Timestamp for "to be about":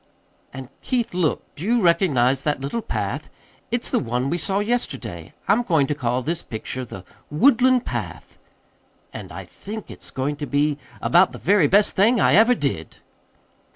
10.37-11.33